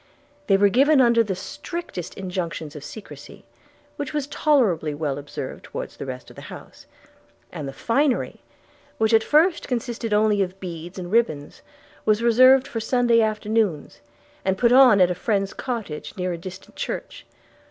They 0.47 0.57
were 0.57 0.69
given 0.69 0.99
under 0.99 1.23
the 1.23 1.35
strictest 1.35 2.15
injunctions 2.15 2.75
of 2.75 2.83
secrecy, 2.83 3.45
which 3.97 4.13
was 4.15 4.25
tolerably 4.25 4.95
well 4.95 5.19
observed 5.19 5.65
towards 5.65 5.95
the 5.95 6.07
rest 6.07 6.31
of 6.31 6.35
the 6.35 6.41
house; 6.49 6.87
and 7.51 7.67
the 7.67 7.71
finery, 7.71 8.41
which 8.97 9.13
at 9.13 9.23
first 9.23 9.67
consisted 9.67 10.11
only 10.11 10.41
of 10.41 10.59
beads 10.59 10.97
and 10.97 11.11
ribbands 11.11 11.61
was 12.03 12.23
reserved 12.23 12.67
for 12.67 12.79
Sunday 12.79 13.21
afternoons, 13.21 14.01
and 14.43 14.57
put 14.57 14.71
on 14.71 14.99
at 15.01 15.11
a 15.11 15.13
friend's 15.13 15.53
cottage 15.53 16.17
near 16.17 16.33
a 16.33 16.37
distant 16.39 16.75
church. 16.75 17.27